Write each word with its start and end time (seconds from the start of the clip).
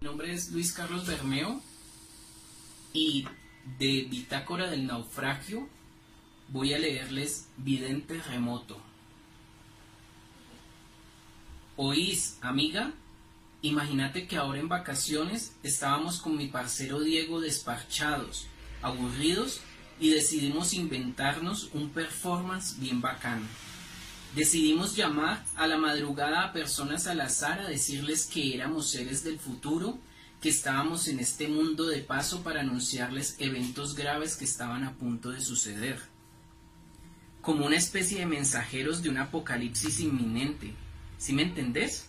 Mi 0.00 0.06
nombre 0.06 0.32
es 0.32 0.52
Luis 0.52 0.72
Carlos 0.72 1.06
Bermeo 1.06 1.60
y 2.92 3.26
de 3.80 4.06
Bitácora 4.08 4.70
del 4.70 4.86
Naufragio 4.86 5.68
voy 6.46 6.72
a 6.72 6.78
leerles 6.78 7.48
Vidente 7.56 8.22
Remoto. 8.22 8.80
¿Oís, 11.74 12.38
amiga? 12.42 12.92
Imagínate 13.62 14.28
que 14.28 14.36
ahora 14.36 14.60
en 14.60 14.68
vacaciones 14.68 15.56
estábamos 15.64 16.20
con 16.20 16.36
mi 16.36 16.46
parcero 16.46 17.00
Diego 17.00 17.40
despachados, 17.40 18.46
aburridos 18.82 19.62
y 19.98 20.10
decidimos 20.10 20.74
inventarnos 20.74 21.70
un 21.74 21.90
performance 21.90 22.78
bien 22.78 23.00
bacano. 23.00 23.46
Decidimos 24.34 24.94
llamar 24.94 25.44
a 25.56 25.66
la 25.66 25.78
madrugada 25.78 26.44
a 26.44 26.52
personas 26.52 27.06
al 27.06 27.20
azar 27.20 27.60
a 27.60 27.68
decirles 27.68 28.26
que 28.26 28.54
éramos 28.54 28.90
seres 28.90 29.24
del 29.24 29.38
futuro, 29.38 29.98
que 30.40 30.50
estábamos 30.50 31.08
en 31.08 31.18
este 31.18 31.48
mundo 31.48 31.86
de 31.86 32.00
paso 32.00 32.42
para 32.42 32.60
anunciarles 32.60 33.36
eventos 33.38 33.94
graves 33.94 34.36
que 34.36 34.44
estaban 34.44 34.84
a 34.84 34.94
punto 34.94 35.30
de 35.30 35.40
suceder. 35.40 35.98
Como 37.40 37.66
una 37.66 37.76
especie 37.76 38.18
de 38.18 38.26
mensajeros 38.26 39.02
de 39.02 39.08
un 39.08 39.16
apocalipsis 39.16 40.00
inminente. 40.00 40.74
¿Sí 41.16 41.32
me 41.32 41.42
entendés? 41.42 42.08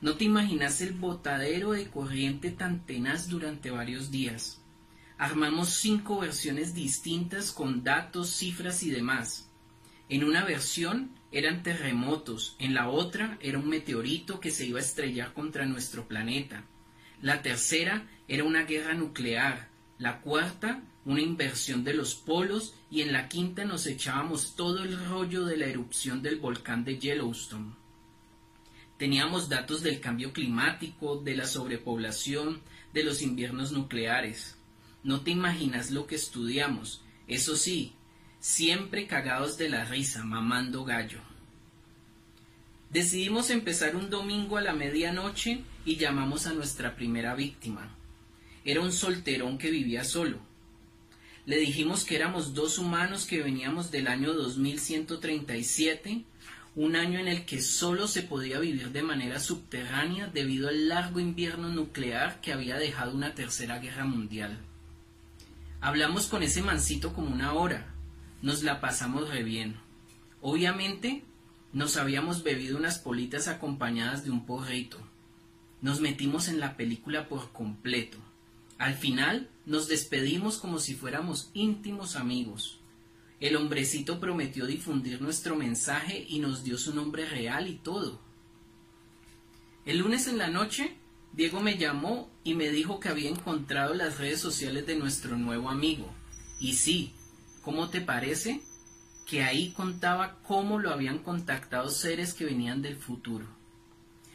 No 0.00 0.14
te 0.14 0.24
imaginas 0.24 0.80
el 0.80 0.92
botadero 0.92 1.72
de 1.72 1.90
corriente 1.90 2.50
tan 2.50 2.86
tenaz 2.86 3.28
durante 3.28 3.70
varios 3.70 4.10
días. 4.10 4.60
Armamos 5.18 5.70
cinco 5.70 6.20
versiones 6.20 6.74
distintas 6.74 7.50
con 7.50 7.84
datos, 7.84 8.30
cifras 8.30 8.82
y 8.82 8.90
demás. 8.90 9.48
En 10.12 10.24
una 10.24 10.44
versión 10.44 11.12
eran 11.30 11.62
terremotos, 11.62 12.54
en 12.58 12.74
la 12.74 12.90
otra 12.90 13.38
era 13.40 13.58
un 13.58 13.70
meteorito 13.70 14.40
que 14.40 14.50
se 14.50 14.66
iba 14.66 14.78
a 14.78 14.82
estrellar 14.82 15.32
contra 15.32 15.64
nuestro 15.64 16.06
planeta. 16.06 16.66
La 17.22 17.40
tercera 17.40 18.06
era 18.28 18.44
una 18.44 18.64
guerra 18.64 18.92
nuclear, 18.92 19.70
la 19.96 20.20
cuarta 20.20 20.82
una 21.06 21.22
inversión 21.22 21.82
de 21.82 21.94
los 21.94 22.14
polos 22.14 22.74
y 22.90 23.00
en 23.00 23.10
la 23.10 23.26
quinta 23.30 23.64
nos 23.64 23.86
echábamos 23.86 24.54
todo 24.54 24.82
el 24.82 25.02
rollo 25.06 25.46
de 25.46 25.56
la 25.56 25.64
erupción 25.64 26.20
del 26.20 26.36
volcán 26.36 26.84
de 26.84 26.98
Yellowstone. 26.98 27.72
Teníamos 28.98 29.48
datos 29.48 29.80
del 29.80 29.98
cambio 29.98 30.34
climático, 30.34 31.16
de 31.16 31.36
la 31.36 31.46
sobrepoblación, 31.46 32.60
de 32.92 33.02
los 33.02 33.22
inviernos 33.22 33.72
nucleares. 33.72 34.58
No 35.04 35.22
te 35.22 35.30
imaginas 35.30 35.90
lo 35.90 36.06
que 36.06 36.16
estudiamos. 36.16 37.02
Eso 37.26 37.56
sí, 37.56 37.94
siempre 38.42 39.06
cagados 39.06 39.56
de 39.56 39.68
la 39.68 39.84
risa, 39.84 40.24
mamando 40.24 40.84
gallo. 40.84 41.20
Decidimos 42.90 43.50
empezar 43.50 43.94
un 43.94 44.10
domingo 44.10 44.56
a 44.56 44.62
la 44.62 44.72
medianoche 44.72 45.60
y 45.84 45.94
llamamos 45.94 46.48
a 46.48 46.52
nuestra 46.52 46.96
primera 46.96 47.36
víctima. 47.36 47.94
Era 48.64 48.80
un 48.80 48.90
solterón 48.90 49.58
que 49.58 49.70
vivía 49.70 50.02
solo. 50.02 50.40
Le 51.46 51.56
dijimos 51.58 52.04
que 52.04 52.16
éramos 52.16 52.52
dos 52.52 52.78
humanos 52.78 53.26
que 53.26 53.44
veníamos 53.44 53.92
del 53.92 54.08
año 54.08 54.32
2137, 54.32 56.24
un 56.74 56.96
año 56.96 57.20
en 57.20 57.28
el 57.28 57.44
que 57.44 57.62
solo 57.62 58.08
se 58.08 58.22
podía 58.22 58.58
vivir 58.58 58.90
de 58.90 59.04
manera 59.04 59.38
subterránea 59.38 60.26
debido 60.26 60.68
al 60.68 60.88
largo 60.88 61.20
invierno 61.20 61.68
nuclear 61.68 62.40
que 62.40 62.52
había 62.52 62.76
dejado 62.76 63.14
una 63.14 63.36
tercera 63.36 63.78
guerra 63.78 64.04
mundial. 64.04 64.58
Hablamos 65.80 66.26
con 66.26 66.42
ese 66.42 66.60
mancito 66.60 67.12
como 67.12 67.32
una 67.32 67.52
hora, 67.52 67.92
nos 68.42 68.62
la 68.62 68.80
pasamos 68.80 69.30
re 69.30 69.42
bien. 69.42 69.76
Obviamente, 70.40 71.24
nos 71.72 71.96
habíamos 71.96 72.42
bebido 72.42 72.76
unas 72.76 72.98
politas 72.98 73.48
acompañadas 73.48 74.24
de 74.24 74.30
un 74.30 74.44
porrito. 74.44 74.98
Nos 75.80 76.00
metimos 76.00 76.48
en 76.48 76.60
la 76.60 76.76
película 76.76 77.28
por 77.28 77.52
completo. 77.52 78.18
Al 78.78 78.94
final, 78.94 79.48
nos 79.64 79.88
despedimos 79.88 80.58
como 80.58 80.80
si 80.80 80.94
fuéramos 80.94 81.50
íntimos 81.54 82.16
amigos. 82.16 82.80
El 83.40 83.56
hombrecito 83.56 84.20
prometió 84.20 84.66
difundir 84.66 85.22
nuestro 85.22 85.56
mensaje 85.56 86.26
y 86.28 86.40
nos 86.40 86.62
dio 86.64 86.78
su 86.78 86.94
nombre 86.94 87.26
real 87.26 87.68
y 87.68 87.74
todo. 87.76 88.20
El 89.84 89.98
lunes 89.98 90.26
en 90.26 90.38
la 90.38 90.48
noche, 90.48 90.96
Diego 91.32 91.60
me 91.60 91.78
llamó 91.78 92.30
y 92.44 92.54
me 92.54 92.70
dijo 92.70 93.00
que 93.00 93.08
había 93.08 93.30
encontrado 93.30 93.94
las 93.94 94.18
redes 94.18 94.40
sociales 94.40 94.86
de 94.86 94.96
nuestro 94.96 95.36
nuevo 95.38 95.70
amigo. 95.70 96.12
Y 96.60 96.74
sí, 96.74 97.12
¿Cómo 97.62 97.90
te 97.90 98.00
parece? 98.00 98.60
Que 99.24 99.44
ahí 99.44 99.72
contaba 99.72 100.38
cómo 100.42 100.80
lo 100.80 100.90
habían 100.90 101.20
contactado 101.20 101.90
seres 101.90 102.34
que 102.34 102.44
venían 102.44 102.82
del 102.82 102.96
futuro. 102.96 103.46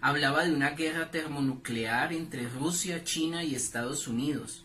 Hablaba 0.00 0.44
de 0.44 0.54
una 0.54 0.70
guerra 0.70 1.10
termonuclear 1.10 2.12
entre 2.12 2.48
Rusia, 2.48 3.02
China 3.02 3.42
y 3.42 3.56
Estados 3.56 4.06
Unidos. 4.06 4.64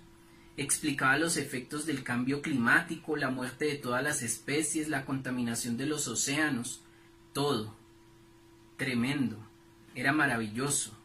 Explicaba 0.56 1.18
los 1.18 1.38
efectos 1.38 1.88
del 1.88 2.03
cambio 2.03 2.44
climático, 2.44 3.18
la 3.18 3.31
muerte 3.31 3.66
de 3.66 3.75
todas 3.75 4.03
las 4.03 4.22
especies, 4.22 4.88
la 4.88 5.03
contaminación 5.03 5.75
de 5.75 5.88
los 5.88 6.08
océanos, 6.08 6.81
todo. 7.34 7.75
Tremendo. 8.78 9.38
Era 9.96 10.13
maravilloso. 10.13 10.96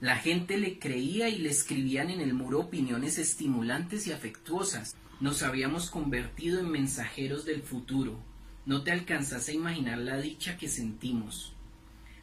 La 0.00 0.16
gente 0.16 0.56
le 0.56 0.78
creía 0.78 1.28
y 1.28 1.38
le 1.38 1.50
escribían 1.50 2.08
en 2.08 2.22
el 2.22 2.32
muro 2.32 2.60
opiniones 2.60 3.18
estimulantes 3.18 4.06
y 4.06 4.12
afectuosas. 4.12 4.96
Nos 5.20 5.42
habíamos 5.42 5.90
convertido 5.90 6.58
en 6.60 6.70
mensajeros 6.70 7.44
del 7.44 7.62
futuro. 7.62 8.18
No 8.64 8.82
te 8.82 8.92
alcanzas 8.92 9.48
a 9.48 9.52
imaginar 9.52 9.98
la 9.98 10.16
dicha 10.16 10.56
que 10.56 10.68
sentimos. 10.68 11.52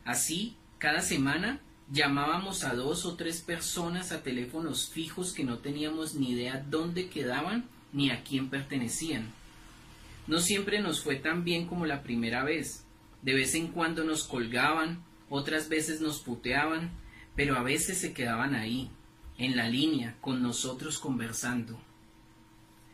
Así, 0.06 0.56
cada 0.80 1.02
semana 1.02 1.62
llamábamos 1.92 2.64
a 2.64 2.74
dos 2.74 3.06
o 3.06 3.16
tres 3.16 3.42
personas 3.42 4.12
a 4.12 4.24
teléfonos 4.24 4.90
fijos 4.90 5.32
que 5.32 5.44
no 5.44 5.60
teníamos 5.60 6.16
ni 6.16 6.32
idea 6.32 6.66
dónde 6.68 7.10
quedaban 7.10 7.66
ni 7.94 8.10
a 8.10 8.24
quién 8.24 8.50
pertenecían. 8.50 9.32
No 10.26 10.40
siempre 10.40 10.82
nos 10.82 11.02
fue 11.02 11.18
tan 11.18 11.44
bien 11.44 11.68
como 11.68 11.86
la 11.86 12.02
primera 12.02 12.44
vez. 12.44 12.84
De 13.22 13.36
vez 13.36 13.54
en 13.54 13.68
cuando 13.68 14.04
nos 14.04 14.24
colgaban, 14.24 15.04
otras 15.30 15.70
veces 15.70 16.02
nos 16.02 16.20
puteaban, 16.22 16.92
pero 17.38 17.56
a 17.56 17.62
veces 17.62 18.00
se 18.00 18.14
quedaban 18.14 18.56
ahí, 18.56 18.90
en 19.38 19.56
la 19.56 19.70
línea, 19.70 20.18
con 20.22 20.42
nosotros 20.42 20.98
conversando. 20.98 21.80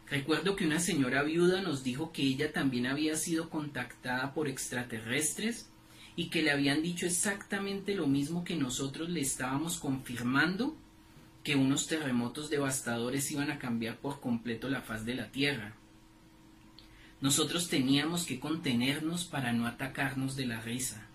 Recuerdo 0.10 0.58
que 0.58 0.66
una 0.66 0.82
señora 0.82 1.24
viuda 1.24 1.62
nos 1.62 1.82
dijo 1.82 2.12
que 2.12 2.24
ella 2.24 2.52
también 2.52 2.86
había 2.86 3.16
sido 3.16 3.50
contactada 3.50 4.34
por 4.34 4.50
extraterrestres 4.50 5.70
y 6.18 6.30
que 6.30 6.44
le 6.44 6.52
habían 6.52 6.84
dicho 6.84 7.06
exactamente 7.06 7.96
lo 7.96 8.06
mismo 8.06 8.44
que 8.44 8.58
nosotros 8.58 9.10
le 9.10 9.22
estábamos 9.22 9.80
confirmando 9.80 10.76
que 11.46 11.56
unos 11.56 11.88
terremotos 11.88 12.50
devastadores 12.50 13.32
iban 13.32 13.50
a 13.50 13.60
cambiar 13.60 13.98
por 13.98 14.20
completo 14.20 14.70
la 14.70 14.82
faz 14.82 15.06
de 15.06 15.16
la 15.16 15.32
Tierra. 15.32 15.74
Nosotros 17.22 17.70
teníamos 17.70 18.26
que 18.26 18.42
contenernos 18.42 19.24
para 19.24 19.54
no 19.54 19.66
atacarnos 19.68 20.36
de 20.36 20.48
la 20.48 20.60
risa. 20.60 21.08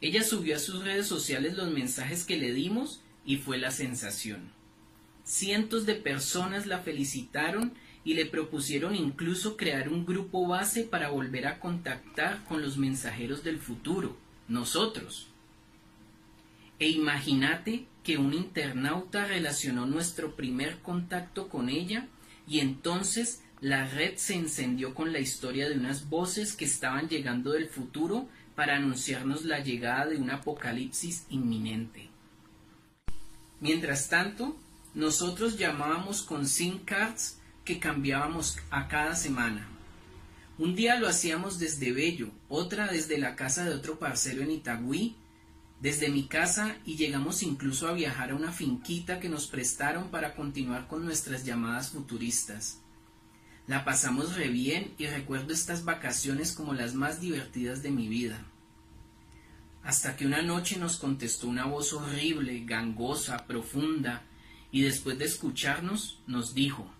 Ella 0.00 0.22
subió 0.22 0.56
a 0.56 0.60
sus 0.60 0.84
redes 0.84 1.06
sociales 1.06 1.54
los 1.54 1.70
mensajes 1.70 2.24
que 2.24 2.36
le 2.36 2.52
dimos 2.52 3.00
y 3.24 3.36
fue 3.36 3.58
la 3.58 3.70
sensación. 3.70 4.52
Cientos 5.24 5.86
de 5.86 5.94
personas 5.94 6.66
la 6.66 6.80
felicitaron 6.80 7.72
y 8.04 8.14
le 8.14 8.26
propusieron 8.26 8.94
incluso 8.94 9.56
crear 9.56 9.88
un 9.88 10.06
grupo 10.06 10.46
base 10.46 10.84
para 10.84 11.08
volver 11.08 11.46
a 11.48 11.58
contactar 11.58 12.44
con 12.44 12.62
los 12.62 12.76
mensajeros 12.76 13.42
del 13.42 13.58
futuro, 13.58 14.16
nosotros. 14.46 15.28
E 16.78 16.88
imagínate 16.88 17.86
que 18.04 18.18
un 18.18 18.34
internauta 18.34 19.26
relacionó 19.26 19.86
nuestro 19.86 20.36
primer 20.36 20.78
contacto 20.78 21.48
con 21.48 21.68
ella 21.68 22.06
y 22.46 22.60
entonces 22.60 23.42
la 23.60 23.88
red 23.88 24.16
se 24.16 24.34
encendió 24.34 24.94
con 24.94 25.12
la 25.12 25.18
historia 25.18 25.68
de 25.68 25.74
unas 25.74 26.08
voces 26.08 26.52
que 26.52 26.66
estaban 26.66 27.08
llegando 27.08 27.50
del 27.52 27.66
futuro 27.66 28.28
para 28.56 28.76
anunciarnos 28.76 29.44
la 29.44 29.60
llegada 29.60 30.06
de 30.06 30.16
un 30.16 30.30
apocalipsis 30.30 31.26
inminente. 31.28 32.08
Mientras 33.60 34.08
tanto, 34.08 34.56
nosotros 34.94 35.58
llamábamos 35.58 36.22
con 36.22 36.48
SIM 36.48 36.78
cards 36.84 37.38
que 37.64 37.78
cambiábamos 37.78 38.56
a 38.70 38.88
cada 38.88 39.14
semana. 39.14 39.68
Un 40.58 40.74
día 40.74 40.98
lo 40.98 41.06
hacíamos 41.06 41.58
desde 41.58 41.92
Bello, 41.92 42.30
otra 42.48 42.88
desde 42.88 43.18
la 43.18 43.36
casa 43.36 43.64
de 43.64 43.74
otro 43.74 43.98
parcero 43.98 44.42
en 44.42 44.50
Itagüí, 44.50 45.16
desde 45.80 46.08
mi 46.08 46.26
casa 46.26 46.76
y 46.86 46.96
llegamos 46.96 47.42
incluso 47.42 47.88
a 47.88 47.92
viajar 47.92 48.30
a 48.30 48.34
una 48.34 48.52
finquita 48.52 49.20
que 49.20 49.28
nos 49.28 49.46
prestaron 49.46 50.08
para 50.10 50.34
continuar 50.34 50.88
con 50.88 51.04
nuestras 51.04 51.44
llamadas 51.44 51.90
futuristas. 51.90 52.80
La 53.66 53.84
pasamos 53.84 54.36
re 54.36 54.48
bien 54.48 54.94
y 54.96 55.06
recuerdo 55.06 55.52
estas 55.52 55.84
vacaciones 55.84 56.52
como 56.52 56.74
las 56.74 56.94
más 56.94 57.20
divertidas 57.20 57.82
de 57.82 57.90
mi 57.90 58.08
vida. 58.08 58.44
Hasta 59.82 60.16
que 60.16 60.26
una 60.26 60.42
noche 60.42 60.78
nos 60.78 60.96
contestó 60.96 61.48
una 61.48 61.64
voz 61.64 61.92
horrible, 61.92 62.64
gangosa, 62.64 63.46
profunda, 63.46 64.22
y 64.70 64.82
después 64.82 65.18
de 65.18 65.24
escucharnos 65.24 66.20
nos 66.26 66.54
dijo, 66.54 66.90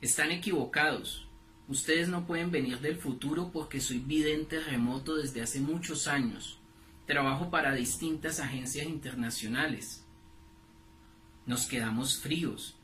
están 0.00 0.30
equivocados, 0.30 1.26
ustedes 1.68 2.08
no 2.08 2.26
pueden 2.26 2.50
venir 2.50 2.80
del 2.80 2.96
futuro 2.96 3.50
porque 3.52 3.80
soy 3.80 3.98
vidente 3.98 4.60
remoto 4.60 5.16
desde 5.16 5.42
hace 5.42 5.60
muchos 5.60 6.06
años, 6.06 6.58
trabajo 7.06 7.50
para 7.50 7.74
distintas 7.74 8.40
agencias 8.40 8.86
internacionales. 8.86 10.04
Nos 11.46 11.66
quedamos 11.66 12.18
fríos. 12.18 12.74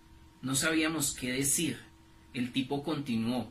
No 0.40 0.54
sabíamos 0.54 1.14
qué 1.14 1.32
decir. 1.32 1.91
El 2.34 2.52
tipo 2.52 2.82
continuó. 2.82 3.50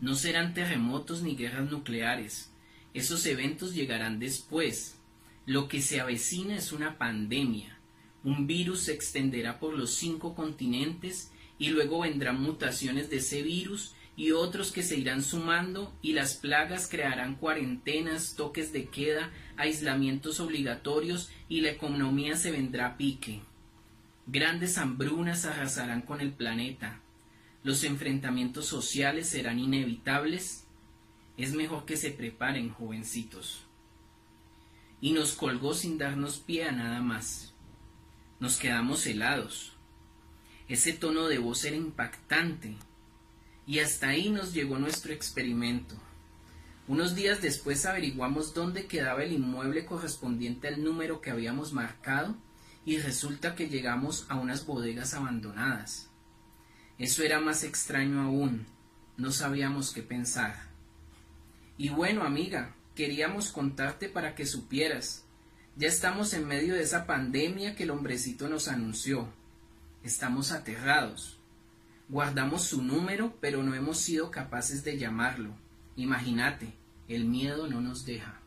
No 0.00 0.14
serán 0.14 0.54
terremotos 0.54 1.22
ni 1.22 1.34
guerras 1.34 1.70
nucleares. 1.70 2.52
Esos 2.94 3.26
eventos 3.26 3.74
llegarán 3.74 4.20
después. 4.20 4.96
Lo 5.44 5.66
que 5.66 5.82
se 5.82 6.00
avecina 6.00 6.56
es 6.56 6.72
una 6.72 6.98
pandemia. 6.98 7.78
Un 8.22 8.46
virus 8.46 8.82
se 8.82 8.92
extenderá 8.92 9.58
por 9.58 9.74
los 9.74 9.94
cinco 9.94 10.34
continentes 10.34 11.32
y 11.58 11.70
luego 11.70 12.00
vendrán 12.00 12.40
mutaciones 12.40 13.10
de 13.10 13.16
ese 13.16 13.42
virus 13.42 13.94
y 14.16 14.32
otros 14.32 14.72
que 14.72 14.82
se 14.82 14.96
irán 14.96 15.22
sumando 15.22 15.96
y 16.02 16.12
las 16.12 16.34
plagas 16.34 16.88
crearán 16.88 17.36
cuarentenas, 17.36 18.34
toques 18.36 18.72
de 18.72 18.86
queda, 18.86 19.30
aislamientos 19.56 20.40
obligatorios 20.40 21.30
y 21.48 21.60
la 21.60 21.70
economía 21.70 22.36
se 22.36 22.50
vendrá 22.50 22.86
a 22.86 22.96
pique. 22.96 23.40
Grandes 24.26 24.76
hambrunas 24.76 25.44
arrasarán 25.44 26.02
con 26.02 26.20
el 26.20 26.32
planeta. 26.32 27.00
Los 27.64 27.84
enfrentamientos 27.84 28.66
sociales 28.66 29.28
serán 29.28 29.58
inevitables. 29.58 30.64
Es 31.36 31.52
mejor 31.52 31.84
que 31.84 31.96
se 31.96 32.10
preparen, 32.10 32.70
jovencitos. 32.70 33.64
Y 35.00 35.12
nos 35.12 35.32
colgó 35.32 35.74
sin 35.74 35.98
darnos 35.98 36.38
pie 36.38 36.64
a 36.68 36.72
nada 36.72 37.00
más. 37.00 37.52
Nos 38.40 38.56
quedamos 38.56 39.06
helados. 39.06 39.72
Ese 40.68 40.92
tono 40.92 41.28
de 41.28 41.38
voz 41.38 41.64
era 41.64 41.76
impactante 41.76 42.76
y 43.66 43.80
hasta 43.80 44.08
ahí 44.08 44.30
nos 44.30 44.54
llegó 44.54 44.78
nuestro 44.78 45.12
experimento. 45.12 45.94
Unos 46.86 47.14
días 47.14 47.42
después 47.42 47.84
averiguamos 47.84 48.54
dónde 48.54 48.86
quedaba 48.86 49.22
el 49.22 49.32
inmueble 49.32 49.84
correspondiente 49.84 50.68
al 50.68 50.82
número 50.82 51.20
que 51.20 51.30
habíamos 51.30 51.72
marcado 51.72 52.34
y 52.86 52.98
resulta 52.98 53.54
que 53.54 53.68
llegamos 53.68 54.24
a 54.30 54.36
unas 54.36 54.64
bodegas 54.64 55.12
abandonadas. 55.12 56.08
Eso 56.98 57.22
era 57.22 57.40
más 57.40 57.62
extraño 57.62 58.20
aún, 58.20 58.66
no 59.16 59.30
sabíamos 59.30 59.92
qué 59.92 60.02
pensar. 60.02 60.68
Y 61.76 61.90
bueno, 61.90 62.24
amiga, 62.24 62.74
queríamos 62.96 63.50
contarte 63.50 64.08
para 64.08 64.34
que 64.34 64.46
supieras. 64.46 65.24
Ya 65.76 65.86
estamos 65.86 66.32
en 66.34 66.48
medio 66.48 66.74
de 66.74 66.82
esa 66.82 67.06
pandemia 67.06 67.76
que 67.76 67.84
el 67.84 67.92
hombrecito 67.92 68.48
nos 68.48 68.66
anunció. 68.66 69.32
Estamos 70.02 70.50
aterrados. 70.50 71.38
Guardamos 72.08 72.64
su 72.64 72.82
número, 72.82 73.36
pero 73.40 73.62
no 73.62 73.74
hemos 73.74 73.98
sido 73.98 74.32
capaces 74.32 74.82
de 74.82 74.98
llamarlo. 74.98 75.54
Imagínate, 75.94 76.74
el 77.06 77.26
miedo 77.26 77.68
no 77.68 77.80
nos 77.80 78.04
deja. 78.04 78.40